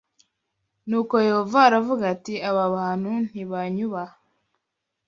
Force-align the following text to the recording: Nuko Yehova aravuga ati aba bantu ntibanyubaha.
Nuko 0.87 1.15
Yehova 1.27 1.59
aravuga 1.69 2.03
ati 2.15 2.33
aba 2.49 2.63
bantu 2.75 3.11
ntibanyubaha. 3.27 4.15